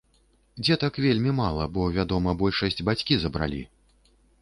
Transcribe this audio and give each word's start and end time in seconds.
Дзетак 0.63 0.97
вельмі 1.05 1.35
мала, 1.41 1.69
бо, 1.77 1.81
вядома, 1.99 2.37
большасць 2.43 2.83
бацькі 2.91 3.13
забралі. 3.27 3.65